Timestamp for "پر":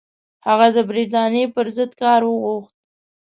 1.55-1.65